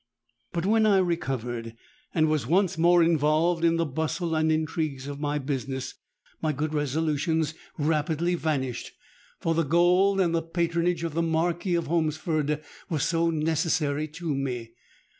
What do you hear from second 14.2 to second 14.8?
me!